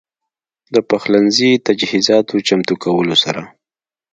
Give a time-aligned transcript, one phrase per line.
[0.73, 3.41] د پخلنځي تجهيزاتو چمتو کولو سره